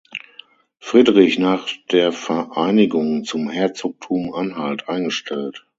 [0.79, 5.67] Friedrich nach der Vereinigung zum Herzogtum Anhalt eingestellt.